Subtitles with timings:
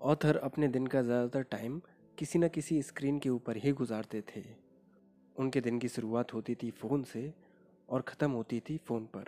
[0.00, 1.80] Author अपने दिन का ज़्यादातर टाइम
[2.18, 4.42] किसी न किसी स्क्रीन के ऊपर ही गुजारते थे।
[5.36, 7.32] उनके दिन की शुरुआत होती थी फ़ोन से
[7.88, 9.24] और ख़त्म होती थी फ़ोन पर,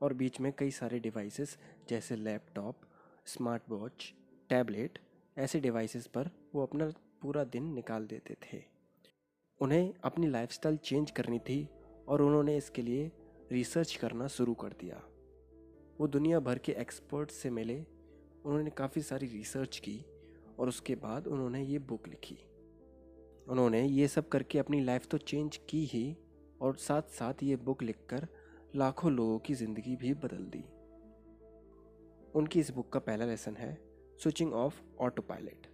[0.00, 1.56] और बीच में कई सारे डिवाइसेस
[1.88, 2.84] जैसे लैपटॉप
[3.26, 4.12] स्मार्ट वॉच
[4.50, 4.98] टैबलेट
[5.36, 6.90] ऐसे डिवाइसेस पर वो अपना
[7.22, 8.62] पूरा दिन निकाल देते थे।
[9.60, 11.66] उन्हें अपनी लाइफस्टाइल चेंज करनी थी
[12.08, 13.10] और उन्होंने इसके लिए
[13.52, 15.02] रिसर्च करना शुरू कर दिया।
[16.00, 17.78] वो दुनिया भर के एक्सपर्ट से मिले,
[18.44, 20.04] उन्होंने काफ़ी सारी रिसर्च की
[20.62, 22.36] और उसके बाद उन्होंने ये बुक लिखी।
[23.48, 26.16] उन्होंने ये सब करके अपनी लाइफ तो चेंज की ही
[26.60, 28.26] और साथ साथ ये बुक लिखकर
[28.76, 30.64] लाखों लोगों की ज़िंदगी भी बदल दी।
[32.34, 33.74] उनकी इस बुक का पहला लेसन है
[34.22, 35.66] स्विचिंग ऑफ़ ऑटो पायलट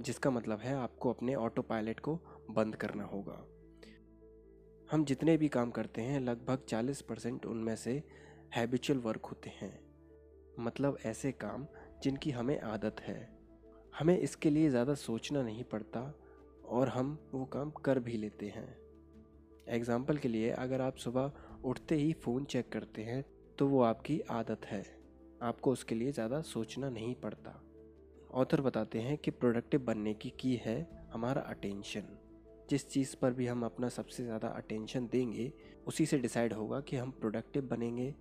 [0.00, 2.14] जिसका मतलब है आपको अपने ऑटो पायलट को
[2.50, 3.46] बंद करना होगा।
[4.92, 8.02] हम जितने भी काम करते हैं, लगभग 40 परसेंट उनमें से
[8.54, 9.80] हैबिचुअल वर्क होते हैं।
[10.58, 11.66] मतलब ऐसे काम
[12.02, 13.41] जिनकी हमें आदत है।
[13.92, 16.00] हमें इसके लिए ज़्यादा सोचना नहीं पड़ता
[16.66, 18.68] और हम वो काम कर भी लेते हैं।
[19.68, 21.32] एग्ज़ाम्पल के लिए अगर आप सुबह
[21.64, 23.24] उठते ही फ़ोन चेक करते हैं
[23.58, 24.84] तो वो आपकी आदत है।
[25.42, 27.60] आपको उसके लिए ज़्यादा सोचना नहीं पड़ता।
[28.34, 30.76] ऑथर बताते हैं कि प्रोडक्टिव बनने की की है
[31.12, 32.18] हमारा अटेंशन
[32.70, 35.52] जिस चीज़ पर भी हम अपना सबसे ज़्यादा अटेंशन देंगे,
[35.86, 38.14] उसी से डिसाइड होगा कि हम प्रोडक्टिव बनेंगे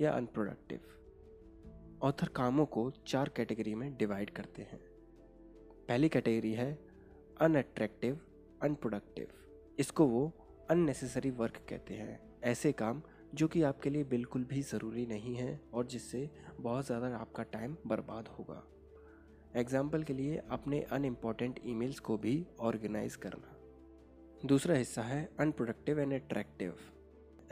[0.00, 0.80] या अनप्रोडक्टिव
[2.02, 4.80] ऑथर कामों को चार कैटेगरी में डिवाइड करते हैं।
[5.88, 6.70] पहली कैटेगरी है
[7.40, 8.20] अनअट्रैक्टिव
[8.62, 9.26] अनप्रोडक्टिव
[9.78, 10.30] इसको वो
[10.70, 13.02] अननेसेसरी वर्क कहते हैं। ऐसे काम
[13.34, 16.28] जो कि आपके लिए बिल्कुल भी ज़रूरी नहीं है और जिससे
[16.60, 18.62] बहुत ज़्यादा आपका टाइम बर्बाद होगा।
[19.56, 26.12] एग्ज़ाम्पल के लिए अपने अनइम्पॉर्टेंट ईमेल्स को भी ऑर्गेनाइज करना। दूसरा हिस्सा है अनप्रोडक्टिव एंड
[26.14, 26.76] अट्रैक्टिव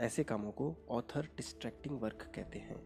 [0.01, 2.81] ऐसे कामों को ऑथर डिस्ट्रैक्टिंग वर्क कहते हैं।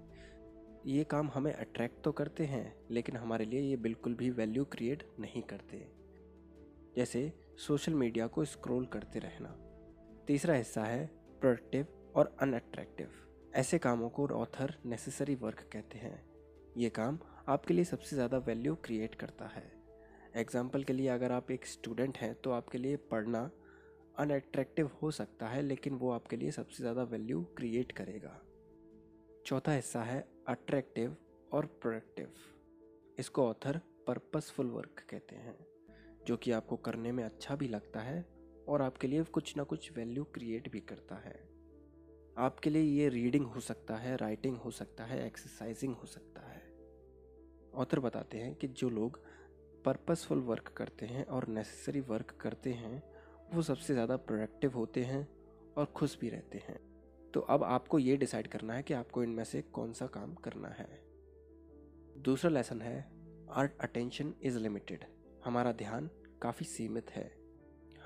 [0.87, 5.03] ये काम हमें अट्रैक्ट तो करते हैं, लेकिन हमारे लिए ये बिल्कुल भी वैल्यू क्रिएट
[5.19, 5.77] नहीं करते।
[6.97, 9.49] जैसे सोशल मीडिया को स्क्रॉल करते रहना।
[10.27, 11.05] तीसरा हिस्सा है
[11.41, 13.09] प्रोडक्टिव और अनअट्रैक्टिव
[13.55, 16.23] ऐसे कामों को ऑथर नेसेसरी वर्क कहते हैं।
[16.77, 17.19] ये काम
[17.49, 19.71] आपके लिए सबसे ज़्यादा वैल्यू क्रिएट करता है।
[20.35, 23.49] एग्ज़ाम्पल के लिए अगर आप एक स्टूडेंट हैं तो आपके लिए पढ़ना
[24.17, 28.41] अनअट्रैक्टिव हो सकता है, लेकिन वो आपके लिए सबसे ज़्यादा वैल्यू क्रिएट करेगा।
[29.47, 31.15] चौथा हिस्सा है अट्रैक्टिव
[31.53, 32.33] और प्रोडक्टिव
[33.19, 35.55] इसको ऑथर पर्पसफुल वर्क कहते हैं,
[36.27, 38.25] जो कि आपको करने में अच्छा भी लगता है
[38.67, 41.33] और आपके लिए कुछ ना कुछ वैल्यू क्रिएट भी करता है।
[42.37, 46.61] आपके लिए ये रीडिंग हो सकता है राइटिंग हो सकता है एक्सरसाइजिंग हो सकता है।
[47.73, 49.21] ऑथर बताते हैं कि जो लोग
[49.85, 53.03] पर्पसफुल वर्क करते हैं और नेसेसरी वर्क करते हैं,
[53.53, 55.27] वो सबसे ज़्यादा प्रोडक्टिव होते हैं
[55.77, 56.86] और खुश भी रहते हैं।
[57.33, 60.67] तो अब आपको ये डिसाइड करना है कि आपको इनमें से कौन सा काम करना
[60.67, 60.87] है।
[62.17, 62.99] दूसरा लेसन है
[63.51, 65.05] आर अटेंशन इज़ लिमिटेड
[65.45, 66.09] हमारा ध्यान
[66.41, 67.31] काफ़ी सीमित है।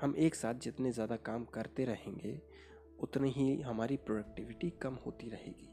[0.00, 2.40] हम एक साथ जितने ज़्यादा काम करते रहेंगे,
[2.98, 5.68] उतनी ही हमारी प्रोडक्टिविटी कम होती रहेगी।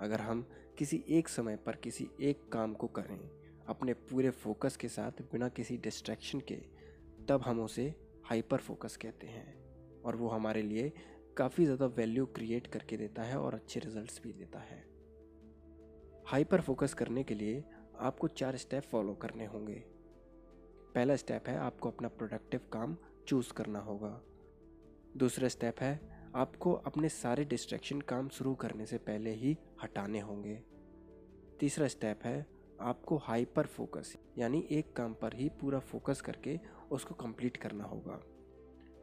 [0.00, 0.46] अगर हम
[0.78, 3.30] किसी एक समय पर किसी एक काम को करें,
[3.68, 6.56] अपने पूरे फोकस के साथ बिना किसी डिस्ट्रैक्शन के,
[7.28, 10.92] तब हम उसे हाइपर फोकस कहते हैं। और वो हमारे लिए
[11.36, 14.82] काफ़ी ज़्यादा वैल्यू क्रिएट करके देता है और अच्छे रिजल्ट्स भी देता है।
[16.26, 17.62] हाइपर फोकस करने के लिए
[18.00, 19.82] आपको चार स्टेप फॉलो करने होंगे।
[20.94, 22.96] पहला स्टेप है आपको अपना प्रोडक्टिव काम
[23.28, 24.20] चूज़ करना होगा।
[25.16, 26.00] दूसरा स्टेप है
[26.34, 30.54] आपको अपने सारे डिस्ट्रैक्शन काम शुरू करने से पहले ही हटाने होंगे।
[31.60, 32.46] तीसरा स्टेप है
[32.82, 36.58] आपको हाइपर फोकस यानी एक काम पर ही पूरा फोकस करके
[36.90, 38.20] उसको कंप्लीट करना होगा।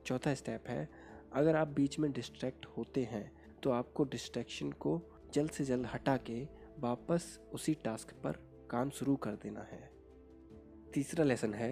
[0.06, 0.90] चौथा स्टेप है
[1.32, 3.32] अगर आप बीच में डिस्ट्रैक्ट होते हैं
[3.64, 5.02] तो आपको डिस्ट्रैक्शन को
[5.34, 6.42] जल्द से जल्द हटा के
[6.80, 8.38] वापस उसी टास्क पर
[8.72, 9.90] काम शुरू कर देना है।
[10.94, 11.72] तीसरा लेसन है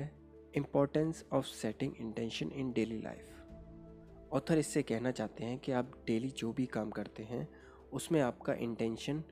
[0.56, 6.30] importance of setting intention in daily life author इससे कहना चाहते हैं कि आप डेली
[6.30, 7.48] जो भी काम करते हैं,
[7.92, 9.24] उसमें आपका इंटेंशन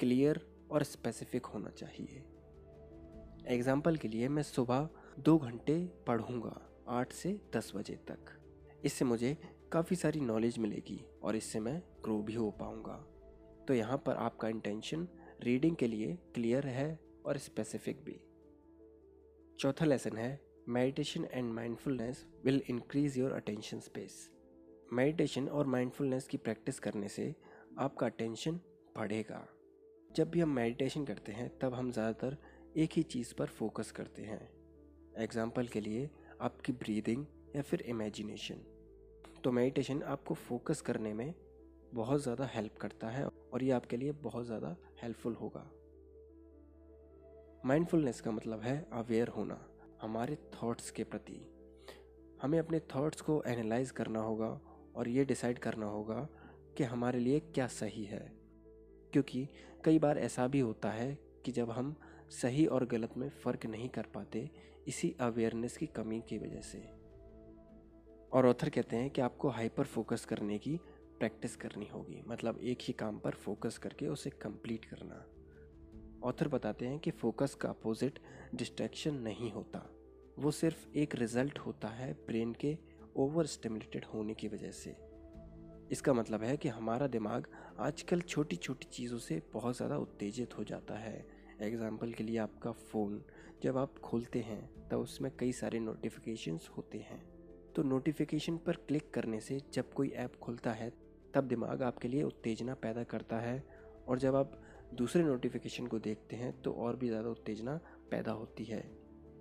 [0.00, 2.24] क्लियर और स्पेसिफिक होना चाहिए।
[3.48, 4.88] एग्ज़ाम्पल के लिए मैं सुबह
[5.18, 8.38] दो घंटे पढ़ूँगा, आठ से दस बजे तक।
[8.84, 9.36] इससे मुझे
[9.72, 12.94] काफ़ी सारी नॉलेज मिलेगी और इससे मैं ग्रो भी हो पाऊँगा।
[13.68, 15.06] तो यहाँ पर आपका इंटेंशन
[15.42, 18.18] रीडिंग के लिए क्लियर है और स्पेसिफिक भी।
[19.58, 24.28] चौथा लेसन है meditation and mindfulness will increase your attention space
[24.92, 27.34] meditation और माइंडफुलनेस की प्रैक्टिस करने से
[27.78, 28.60] आपका अटेंशन
[28.96, 29.46] बढ़ेगा।
[30.10, 32.36] जब भी हम मेडिटेशन करते हैं, तब हम ज़्यादातर
[32.76, 34.48] एक ही चीज़ पर फोकस करते हैं।
[35.18, 36.10] एग्ज़ाम्पल के लिए
[36.40, 37.24] आपकी ब्रीदिंग
[37.56, 38.64] या फिर इमेजिनेशन
[39.44, 41.34] तो मेडिटेशन आपको फोकस करने में
[41.94, 45.64] बहुत ज़्यादा हेल्प करता है और ये आपके लिए बहुत ज़्यादा हेल्पफुल होगा।
[47.66, 49.58] माइंडफुलनेस का मतलब है अवेयर होना,
[50.02, 51.40] हमारे थॉट्स के प्रति।
[52.42, 54.60] हमें अपने थॉट्स को एनालाइज करना होगा
[54.96, 56.28] और ये डिसाइड करना होगा
[56.76, 58.24] कि हमारे लिए क्या सही है।
[59.12, 59.48] क्योंकि
[59.84, 61.94] कई बार ऐसा भी होता है कि जब हम
[62.32, 64.48] सही और गलत में फ़र्क नहीं कर पाते,
[64.88, 67.01] इसी अवेयरनेस की कमी की वजह से।
[68.32, 70.76] और ऑथर कहते हैं कि आपको हाइपर फोकस करने की
[71.18, 75.24] प्रैक्टिस करनी होगी। मतलब एक ही काम पर फोकस करके उसे कंप्लीट करना।
[76.28, 78.18] ऑथर बताते हैं कि फोकस का अपोजिट
[78.54, 79.88] डिस्ट्रैक्शन नहीं होता।
[80.38, 82.76] वो सिर्फ़ एक रिज़ल्ट होता है ब्रेन के
[83.16, 84.96] ओवर स्टिमुलेटेड होने की वजह से।
[85.92, 87.46] इसका मतलब है कि हमारा दिमाग
[87.78, 91.26] आजकल छोटी छोटी चीज़ों से बहुत ज़्यादा उत्तेजित हो जाता है।
[91.60, 93.22] एग्ज़ाम्पल के लिए आपका फ़ोन
[93.62, 97.22] जब आप खोलते हैं, तब उसमें कई सारे नोटिफिकेशंस होते हैं।
[97.74, 100.90] तो नोटिफिकेशन पर क्लिक करने से जब कोई ऐप खुलता है,
[101.34, 103.62] तब दिमाग आपके लिए उत्तेजना पैदा करता है।
[104.08, 104.60] और जब आप
[104.94, 107.76] दूसरे नोटिफिकेशन को देखते हैं तो और भी ज़्यादा उत्तेजना
[108.10, 108.80] पैदा होती है।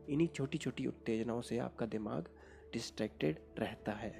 [0.10, 2.30] इन्हीं छोटी छोटी उत्तेजनाओं से आपका दिमाग
[2.74, 4.12] डिस्ट्रैक्टेड रहता है।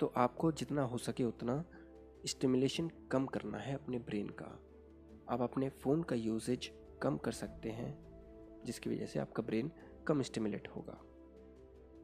[0.00, 1.64] तो आपको जितना हो सके उतना
[2.26, 4.58] स्टिमुलेशन कम करना है अपने ब्रेन का।
[5.28, 6.70] आप अपने फ़ोन का यूजेज
[7.02, 7.92] कम कर सकते हैं,
[8.64, 9.70] जिसकी वजह से आपका ब्रेन
[10.06, 11.00] कम स्टिमुलेट होगा।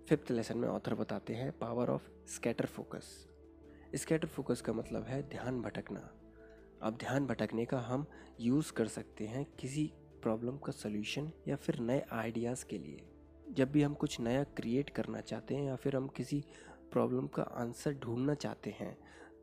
[0.09, 3.06] फिफ्थ लेसन में ऑथर बताते हैं power of scatter focus
[3.95, 6.01] scatter focus का मतलब है ध्यान भटकना.
[6.83, 8.06] अब ध्यान भटकने का हम
[8.41, 9.85] यूज़ कर सकते हैं किसी
[10.23, 13.06] प्रॉब्लम का सलूशन या फिर नए आइडियाज़ के लिए.
[13.51, 16.45] जब भी हम कुछ नया क्रिएट करना चाहते हैं या फिर हम किसी
[16.93, 18.97] प्रॉब्लम का आंसर ढूंढना चाहते हैं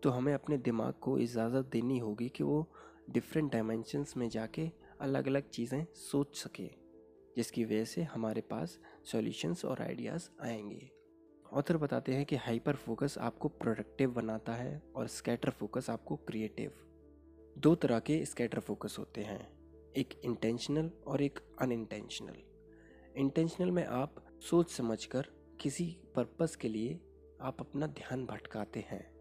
[0.04, 2.68] तो हमें अपने दिमाग को इजाज़त देनी होगी कि वो
[3.10, 4.70] डिफरेंट डायमेंशंस में जाके
[5.02, 6.81] अलग अलग चीज़ें सोच सके।
[7.38, 8.80] जिसकी वजह से हमारे पास
[9.12, 10.92] सॉल्यूशंस और आइडियाज़ आएँगे।
[11.54, 16.72] ऑथर बताते हैं कि हाइपर फोकस आपको प्रोडक्टिव बनाता है और स्कैटर फोकस आपको क्रिएटिव
[17.58, 19.50] दो तरह के स्कैटर फोकस होते हैं,
[19.94, 22.36] एक इंटेंशनल और एक अनइंटेंशनल
[23.18, 25.28] इंटेंशनल में आप सोच समझकर
[25.62, 27.00] किसी पर्पस के लिए
[27.42, 29.12] आप अपना ध्यान भटकाते हैं,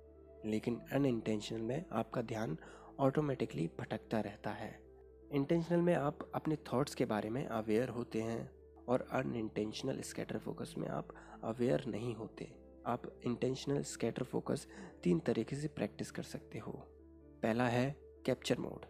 [0.46, 2.56] लेकिन अनइंटेंशनल में आपका ध्यान
[2.98, 4.89] ऑटोमेटिकली भटकता रहता है।
[5.30, 8.50] इंटेंशनल में आप अपने थॉट्स के बारे में अवेयर होते हैं
[8.88, 11.08] और अनइंटेंशनल स्कैटर फोकस में आप
[11.44, 12.48] अवेयर नहीं होते।
[12.86, 14.66] आप इंटेंशनल स्कैटर फोकस
[15.02, 16.72] तीन तरीके से प्रैक्टिस कर सकते हो।
[17.42, 17.90] पहला है
[18.26, 18.86] कैप्चर मोड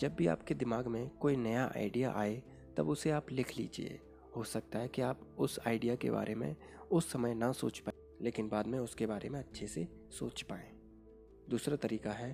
[0.00, 2.42] जब भी आपके दिमाग में कोई नया आइडिया आए,
[2.76, 4.00] तब उसे आप लिख लीजिए।
[4.36, 6.56] हो सकता है कि आप उस आइडिया के बारे में
[6.90, 10.70] उस समय ना सोच पाए, लेकिन बाद में उसके बारे में अच्छे से सोच पाएँ।
[11.50, 12.32] दूसरा तरीका है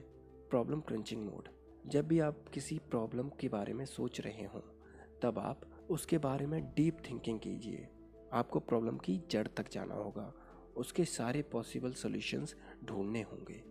[0.51, 1.49] प्रॉब्लम क्रंचिंग मोड
[1.87, 4.61] जब भी आप किसी प्रॉब्लम के बारे में सोच रहे हों,
[5.23, 5.61] तब आप
[5.91, 7.89] उसके बारे में डीप थिंकिंग कीजिए।
[8.33, 10.33] आपको प्रॉब्लम की जड़ तक जाना होगा।
[10.77, 12.55] उसके सारे पॉसिबल सॉल्यूशंस
[12.85, 13.63] ढूँढने होंगे।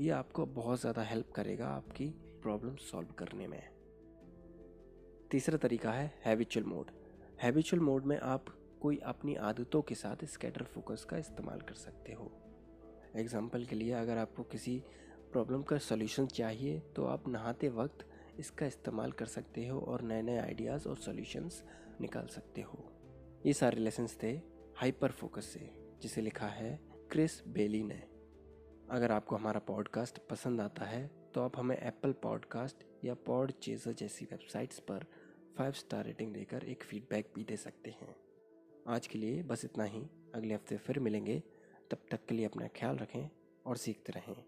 [0.00, 2.06] ये आपको बहुत ज़्यादा हेल्प करेगा आपकी
[2.42, 3.62] प्रॉब्लम सॉल्व करने में।
[5.30, 6.90] तीसरा तरीका है हैबिचुअल मोड
[7.42, 8.44] हैबिचुअल मोड में आप
[8.82, 12.30] कोई अपनी आदतों के साथ स्कैटर फोकस का इस्तेमाल कर सकते हो।
[13.16, 14.82] एग्ज़ाम्पल के लिए अगर आपको किसी
[15.32, 18.06] प्रॉब्लम का सॉल्यूशन चाहिए तो आप नहाते वक्त
[18.38, 21.62] इसका इस्तेमाल कर सकते हो और नए नए आइडियाज़ और सॉल्यूशंस
[22.00, 22.78] निकाल सकते हो।
[23.46, 24.30] ये सारे लेसन्स थे
[24.76, 25.70] हाइपर फोकस से,
[26.02, 26.78] जिसे लिखा है
[27.10, 28.02] क्रिस बेली ने।
[28.90, 33.92] अगर आपको हमारा पॉडकास्ट पसंद आता है तो आप हमें एप्पल पॉडकास्ट या पॉड चेजर
[33.92, 35.06] जैसी वेबसाइट्स पर
[35.58, 38.16] फाइव स्टार रेटिंग देकर एक फीडबैक भी दे सकते हैं।
[38.88, 40.00] आज के लिए बस इतना ही।
[40.34, 41.42] अगले हफ़्ते फिर मिलेंगे।
[41.90, 43.28] तब तक के लिए अपना ख्याल रखें
[43.66, 44.44] और सीखते रहें।